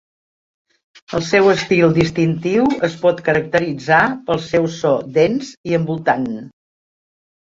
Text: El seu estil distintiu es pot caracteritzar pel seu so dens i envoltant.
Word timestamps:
El 1.17 1.25
seu 1.31 1.49
estil 1.51 1.93
distintiu 1.97 2.65
es 2.89 2.97
pot 3.03 3.21
caracteritzar 3.27 4.01
pel 4.31 4.43
seu 4.49 4.69
so 4.81 4.95
dens 5.19 5.53
i 5.73 5.77
envoltant. 5.81 6.27